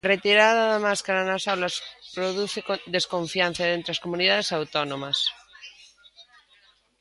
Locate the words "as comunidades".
3.93-4.49